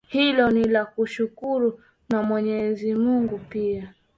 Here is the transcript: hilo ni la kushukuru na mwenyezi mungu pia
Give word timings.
hilo 0.07 0.51
ni 0.51 0.63
la 0.63 0.85
kushukuru 0.85 1.83
na 2.09 2.23
mwenyezi 2.23 2.95
mungu 2.95 3.37
pia 3.37 3.93